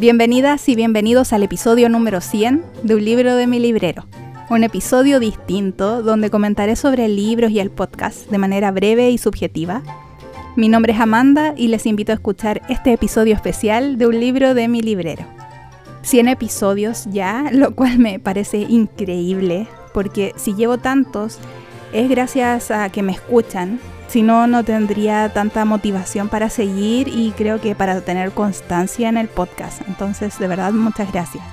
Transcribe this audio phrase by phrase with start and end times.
[0.00, 4.06] Bienvenidas y bienvenidos al episodio número 100 de Un libro de mi librero.
[4.48, 9.82] Un episodio distinto donde comentaré sobre libros y el podcast de manera breve y subjetiva.
[10.56, 14.54] Mi nombre es Amanda y les invito a escuchar este episodio especial de Un libro
[14.54, 15.26] de mi librero.
[16.00, 21.38] 100 episodios ya, lo cual me parece increíble, porque si llevo tantos
[21.92, 23.78] es gracias a que me escuchan
[24.10, 29.16] si no, no tendría tanta motivación para seguir y creo que para tener constancia en
[29.16, 29.82] el podcast.
[29.86, 31.44] Entonces, de verdad, muchas gracias.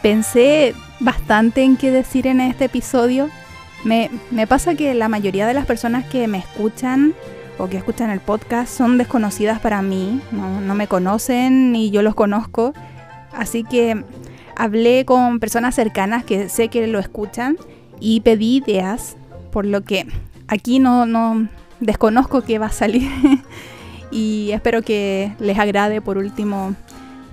[0.00, 3.30] Pensé bastante en qué decir en este episodio.
[3.82, 4.10] Me,
[4.46, 7.14] pasa que la mayoría de las personas que me escuchan
[7.58, 12.02] o que escuchan el podcast son desconocidas para mí, no, no me conocen ni yo
[12.02, 12.74] los conozco.
[13.32, 14.04] Así que
[14.54, 17.56] hablé con personas cercanas que sé que lo escuchan
[17.98, 19.16] y pedí ideas,
[19.50, 20.06] por lo que
[20.48, 21.48] aquí no, no
[21.80, 23.10] desconozco qué va a salir
[24.10, 26.74] y espero que les agrade por último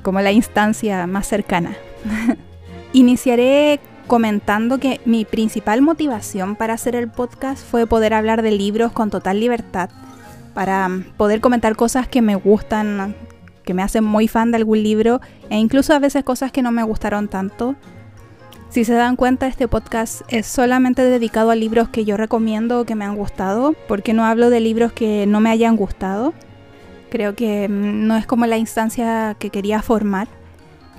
[0.02, 1.76] como la instancia más cercana.
[2.94, 8.92] Iniciaré comentando que mi principal motivación para hacer el podcast fue poder hablar de libros
[8.92, 9.90] con total libertad,
[10.53, 13.16] para poder comentar cosas que me gustan,
[13.64, 16.72] que me hacen muy fan de algún libro e incluso a veces cosas que no
[16.72, 17.75] me gustaron tanto
[18.72, 22.86] si se dan cuenta, este podcast es solamente dedicado a libros que yo recomiendo o
[22.86, 26.34] que me han gustado, porque no hablo de libros que no me hayan gustado.
[27.10, 30.30] Creo que mm, no es como la instancia que quería formar.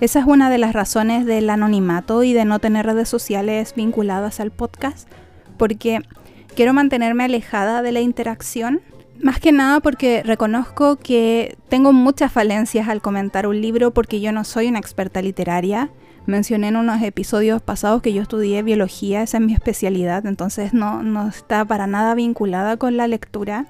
[0.03, 4.39] Esa es una de las razones del anonimato y de no tener redes sociales vinculadas
[4.39, 5.09] al podcast,
[5.56, 6.00] porque
[6.55, 8.83] quiero mantenerme alejada de la interacción.
[9.19, 14.31] Más que nada porque reconozco que tengo muchas falencias al comentar un libro porque yo
[14.31, 15.91] no soy una experta literaria
[16.27, 21.03] Mencioné en unos episodios pasados que yo estudié biología, esa es mi especialidad, entonces no,
[21.03, 23.67] no está para nada vinculada con la lectura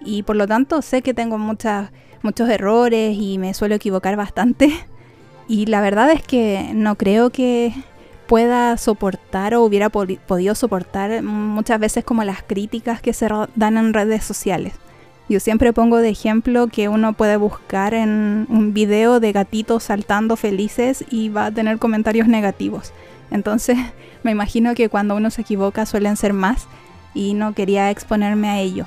[0.00, 4.72] y por lo tanto sé que tengo muchos errores y me suelo equivocar bastante
[5.48, 7.74] y la verdad es que no creo que
[8.28, 13.92] pueda soportar o hubiera podido soportar muchas veces como las críticas que se dan en
[13.92, 14.72] redes sociales.
[15.28, 20.36] Yo siempre pongo de ejemplo que uno puede buscar en un video de gatitos saltando
[20.36, 22.92] felices y va a tener comentarios negativos.
[23.30, 23.78] Entonces
[24.22, 26.66] me imagino que cuando uno se equivoca suelen ser más
[27.14, 28.86] y no quería exponerme a ello.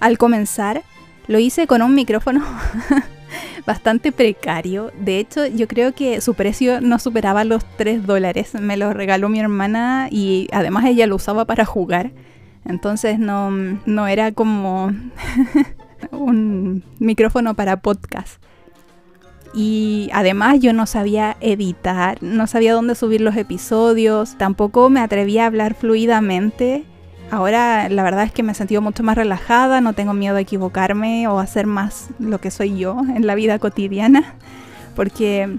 [0.00, 0.82] Al comenzar,
[1.26, 2.44] lo hice con un micrófono
[3.66, 4.92] bastante precario.
[4.98, 8.54] De hecho, yo creo que su precio no superaba los 3 dólares.
[8.54, 12.10] Me lo regaló mi hermana y además ella lo usaba para jugar.
[12.64, 14.92] Entonces no, no era como
[16.10, 18.42] un micrófono para podcast.
[19.54, 25.44] Y además yo no sabía editar, no sabía dónde subir los episodios, tampoco me atrevía
[25.44, 26.84] a hablar fluidamente.
[27.30, 30.40] Ahora la verdad es que me he sentido mucho más relajada, no tengo miedo a
[30.40, 34.34] equivocarme o hacer más lo que soy yo en la vida cotidiana,
[34.96, 35.58] porque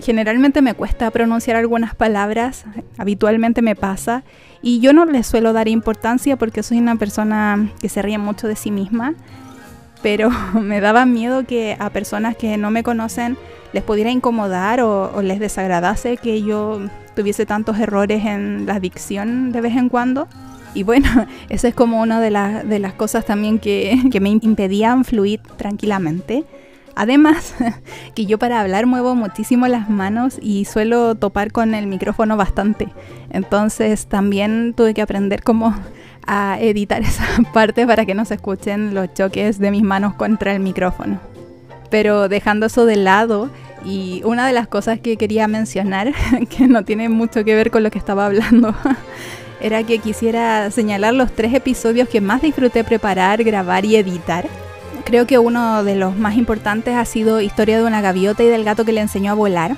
[0.00, 2.64] generalmente me cuesta pronunciar algunas palabras,
[2.98, 4.24] habitualmente me pasa,
[4.62, 8.48] y yo no le suelo dar importancia porque soy una persona que se ríe mucho
[8.48, 9.14] de sí misma,
[10.02, 10.30] pero
[10.60, 13.36] me daba miedo que a personas que no me conocen
[13.72, 16.80] les pudiera incomodar o, les desagradase que yo
[17.14, 20.26] tuviese tantos errores en la dicción de vez en cuando.
[20.74, 21.08] Y bueno,
[21.48, 22.30] esa es como una de,
[22.66, 26.44] de las cosas también que, que me impedían fluir tranquilamente.
[26.98, 27.54] Además,
[28.16, 32.88] que yo para hablar muevo muchísimo las manos y suelo topar con el micrófono bastante.
[33.30, 35.76] Entonces también tuve que aprender cómo
[36.26, 40.52] a editar esa parte para que no se escuchen los choques de mis manos contra
[40.52, 41.20] el micrófono.
[41.88, 43.48] Pero dejando eso de lado,
[43.84, 46.12] y una de las cosas que quería mencionar,
[46.50, 48.74] que no tiene mucho que ver con lo que estaba hablando,
[49.60, 54.48] era que quisiera señalar los tres episodios que más disfruté preparar, grabar y editar
[55.08, 58.62] Creo que uno de los más importantes ha sido Historia de una gaviota y del
[58.62, 59.74] gato que le enseñó a volar,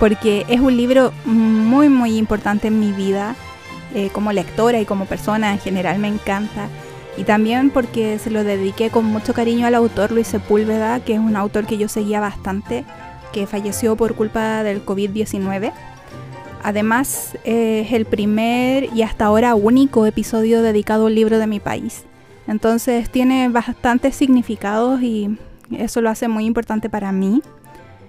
[0.00, 3.36] porque es un libro muy muy importante en mi vida,
[3.94, 6.66] eh, como lectora y como persona en general me encanta.
[7.16, 11.20] Y también porque se lo dediqué con mucho cariño al autor Luis Sepúlveda, que es
[11.20, 12.84] un autor que yo seguía bastante,
[13.32, 15.70] que falleció por culpa del COVID-19.
[16.64, 21.60] Además, es el primer y hasta ahora único episodio dedicado a un libro de mi
[21.60, 22.04] país.
[22.46, 25.38] Entonces tiene bastantes significados y
[25.70, 27.42] eso lo hace muy importante para mí.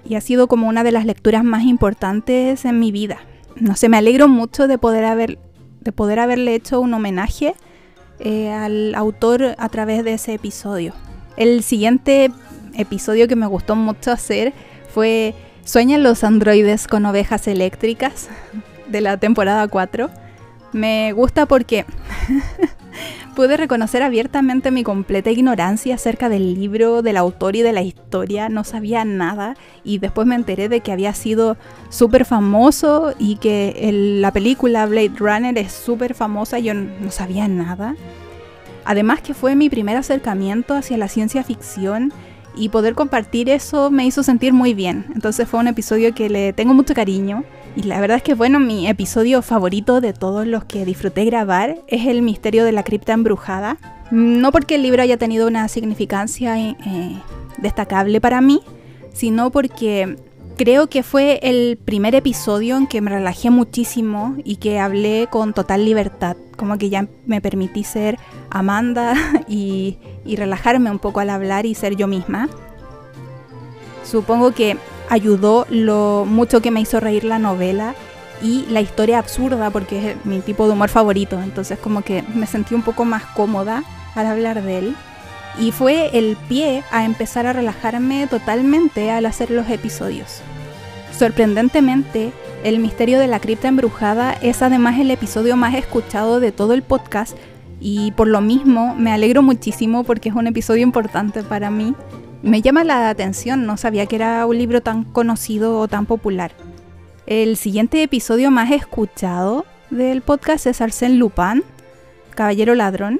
[0.05, 3.17] Y ha sido como una de las lecturas más importantes en mi vida.
[3.55, 5.39] No sé, me alegro mucho de poder, haber,
[5.81, 7.55] de poder haberle hecho un homenaje
[8.19, 10.93] eh, al autor a través de ese episodio.
[11.35, 12.31] El siguiente
[12.73, 14.53] episodio que me gustó mucho hacer
[14.93, 15.35] fue
[15.67, 18.29] Sueñan los androides con ovejas eléctricas
[18.87, 20.09] de la temporada 4.
[20.71, 21.85] Me gusta porque
[23.37, 28.49] Pude reconocer abiertamente mi completa ignorancia acerca del libro, del autor y de la historia.
[28.49, 31.55] No sabía nada y después me enteré de que había sido
[31.89, 36.57] súper famoso y que la película Blade Runner es súper famosa.
[36.57, 37.95] Yo no sabía nada.
[38.85, 42.11] Además que fue mi primer acercamiento hacia la ciencia ficción
[42.55, 45.05] y poder compartir eso me hizo sentir muy bien.
[45.13, 47.43] Entonces fue un episodio que le tengo mucho cariño.
[47.77, 51.77] Y la verdad es que, bueno, mi episodio favorito de todos los que disfruté grabar
[51.87, 53.77] es el misterio de la cripta embrujada.
[54.09, 57.21] No porque el libro haya tenido una significancia eh,
[57.59, 58.61] destacable para mí,
[59.13, 60.17] sino porque
[60.57, 65.53] creo que fue el primer episodio en que me relajé muchísimo y que hablé con
[65.53, 66.35] total libertad.
[66.55, 68.17] Como que ya me permití ser
[68.49, 69.13] Amanda
[69.47, 72.49] y relajarme un poco al hablar y ser yo misma.
[74.03, 74.77] Supongo que
[75.09, 77.95] ayudó lo mucho que me hizo reír la novela
[78.41, 81.41] y la historia absurda porque es mi tipo de humor favorito.
[81.41, 83.83] Entonces como que me sentí un poco más cómoda
[84.15, 84.95] al hablar de él.
[85.59, 90.41] Y fue el pie a empezar a relajarme totalmente al hacer los episodios.
[91.17, 92.31] Sorprendentemente,
[92.63, 96.81] El misterio de la cripta embrujada es además el episodio más escuchado de todo el
[96.81, 97.37] podcast
[97.79, 101.93] y por lo mismo me alegro muchísimo porque es un episodio importante para mí
[102.43, 106.51] me llama la atención, no sabía que era un libro tan conocido o tan popular.
[107.25, 111.63] El siguiente episodio más escuchado del podcast es Arsène Lupin,
[112.35, 113.19] Caballero Ladrón.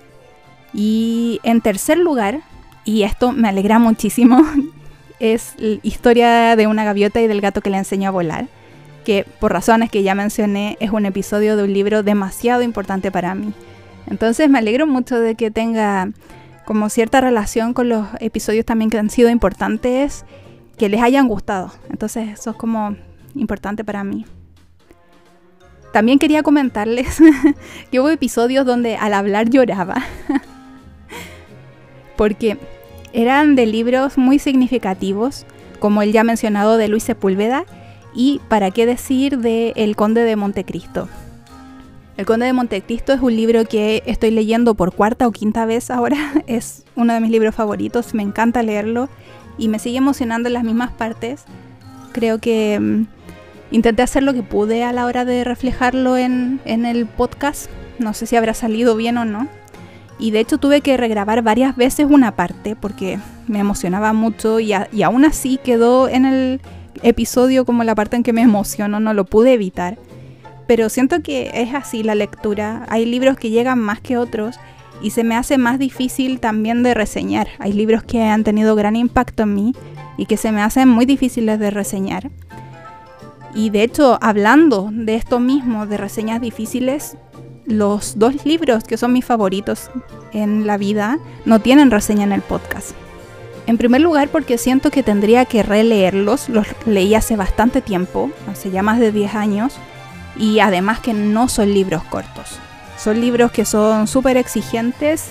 [0.74, 2.42] Y en tercer lugar,
[2.86, 4.46] y esto me alegra muchísimo,
[5.20, 8.48] es historia de una gaviota y del gato que le enseñó a volar,
[9.04, 13.36] que por razones que ya mencioné es un episodio de un libro demasiado importante para
[13.36, 13.54] mí.
[14.10, 16.10] Entonces me alegro mucho de que tenga
[16.68, 20.26] como cierta relación con los episodios también que han sido importantes,
[20.78, 21.72] que les hayan gustado.
[21.90, 22.98] Entonces eso es como
[23.36, 24.26] importante para mí.
[25.94, 27.20] También quería comentarles
[27.92, 30.04] que hubo episodios donde al hablar lloraba.
[32.18, 32.58] Porque
[33.14, 35.46] eran de libros muy significativos,
[35.80, 37.64] como el ya mencionado de Luis Sepúlveda
[38.14, 41.08] y para qué decir de El Conde de Montecristo.
[42.18, 45.92] El Conde de Montecristo es un libro que estoy leyendo por cuarta o quinta vez
[45.92, 46.18] ahora.
[46.48, 49.08] Es uno de mis libros favoritos, me encanta leerlo
[49.60, 51.44] y me sigue emocionando en las mismas partes.
[52.14, 53.06] Creo que mm,
[53.70, 57.70] intenté hacer lo que pude a la hora de reflejarlo en, el podcast.
[58.00, 59.48] No sé si habrá salido bien o no.
[60.18, 64.74] Y de hecho tuve que regrabar varias veces una parte porque me emocionaba mucho y,
[64.92, 66.62] y aún así quedó en el
[67.04, 70.00] episodio como la parte en que me emociono, no lo pude evitar
[70.68, 72.86] pero siento que es así la lectura.
[72.90, 74.60] Hay libros que llegan más que otros
[75.02, 77.48] y se me hace más difícil también de reseñar.
[77.60, 79.74] Hay libros que han tenido gran impacto en mí
[80.18, 82.30] y que se me hacen muy difíciles de reseñar.
[83.56, 87.18] Y de hecho, hablando de esto mismo, de reseñas difíciles,
[87.66, 89.90] los dos libros que son mis favoritos
[90.32, 92.92] en la vida no tienen reseña en el podcast.
[93.66, 98.72] En primer lugar porque siento que tendría que releerlos, los leí hace bastante tiempo, hace
[98.72, 99.78] ya más de 10 años,
[100.40, 102.60] y además que no son libros cortos.
[102.98, 105.30] Son libros que son súper exigentes,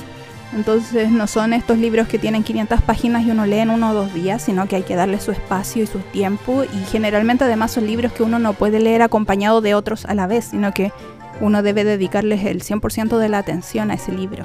[0.54, 3.94] entonces no son estos libros que tienen 500 páginas y uno lee en uno o
[3.94, 7.72] dos días, sino que hay que darle su espacio y su tiempo y generalmente además
[7.72, 10.92] son libros que uno no puede leer acompañado de otros a la vez, sino que
[11.40, 14.44] uno debe dedicarles el 100% de la atención a ese libro.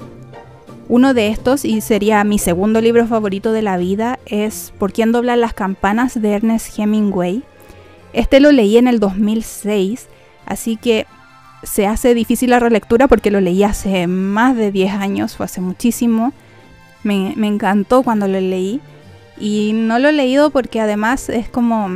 [0.90, 5.14] Uno de estos, y sería mi segundo libro favorito de la vida, es Por quién
[5.14, 7.44] doblan las campanas de Ernest Hemingway.
[8.12, 10.08] Este lo leí en el 2006
[10.52, 11.08] Así que
[11.64, 15.62] se hace difícil la relectura porque lo leí hace más de 10 años, fue hace
[15.62, 16.34] muchísimo.
[17.04, 18.82] Me, encantó cuando lo leí.
[19.40, 21.90] Y no lo he leído porque además es como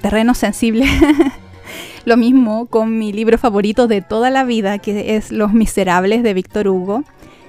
[0.00, 0.86] terreno sensible.
[2.06, 6.32] lo mismo con mi libro favorito de toda la vida, que es Los Miserables de
[6.32, 7.04] Víctor Hugo.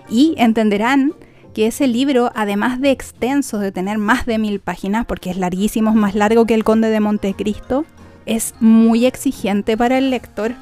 [0.09, 1.13] Y entenderán
[1.53, 5.91] que ese libro, además de extenso, de tener más de mil páginas, porque es larguísimo,
[5.91, 7.85] es más largo que El Conde de Montecristo,
[8.25, 10.53] es muy exigente para el lector.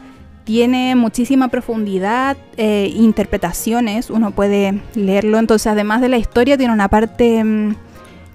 [0.44, 5.38] Tiene muchísima profundidad, eh, interpretaciones, uno puede leerlo.
[5.38, 7.76] Entonces, además de la historia, tiene una parte mm,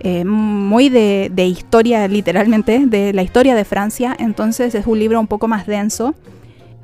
[0.00, 4.14] eh, muy de, de, historia, literalmente, de la historia de Francia.
[4.18, 6.14] Entonces, es un libro un poco más denso.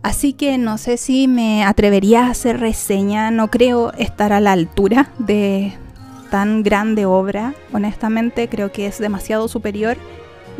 [0.02, 3.30] Así que no sé si me atrevería a hacer reseña.
[3.30, 5.74] No creo estar a la altura de
[6.30, 7.54] tan grande obra.
[7.72, 9.96] Honestamente, creo que es demasiado superior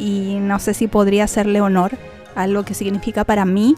[0.00, 1.92] y no sé si podría hacerle honor
[2.35, 3.76] a lo que significa para mí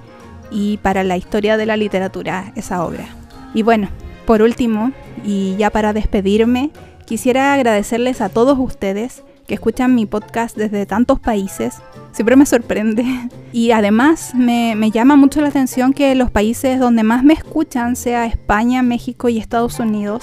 [0.51, 3.07] y para la historia de la literatura esa obra.
[3.55, 3.89] Y bueno,
[4.27, 4.93] por último,
[5.25, 6.71] y ya para despedirme,
[7.07, 11.75] quisiera agradecerles a todos ustedes que escuchan mi podcast desde tantos países.
[12.13, 13.05] Siempre me sorprende.
[13.55, 17.97] Y además me, me, llama mucho la atención que los países donde más me escuchan
[17.97, 20.23] sea España, México y Estados Unidos.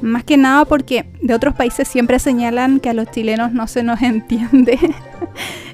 [0.00, 3.82] Más que nada porque de otros países siempre señalan que a los chilenos no se
[3.82, 4.78] nos entiende.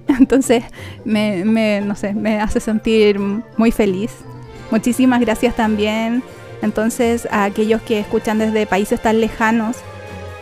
[0.08, 0.64] Entonces,
[1.04, 4.12] me, me, no sé, me hace sentir muy feliz.
[4.70, 6.22] Muchísimas gracias también
[6.64, 9.76] entonces a aquellos que escuchan desde países tan lejanos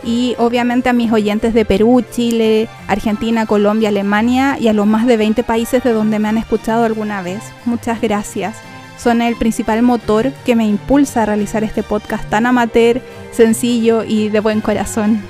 [0.03, 5.05] y obviamente a mis oyentes de Perú, Chile, Argentina, Colombia, Alemania y a los más
[5.05, 7.41] de 20 países de donde me han escuchado alguna vez.
[7.65, 8.57] Muchas gracias.
[8.97, 13.01] Son el principal motor que me impulsa a realizar este podcast tan amateur,
[13.33, 15.21] sencillo y de buen corazón.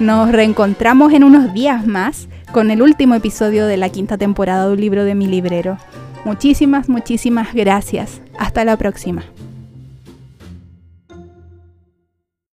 [0.00, 4.72] Nos reencontramos en unos días más con el último episodio de la quinta temporada de
[4.72, 5.78] un libro de mi librero.
[6.24, 8.20] Muchísimas, muchísimas gracias.
[8.38, 9.24] Hasta la próxima.